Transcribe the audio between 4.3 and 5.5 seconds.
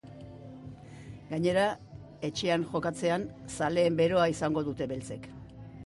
izango dute beltzek.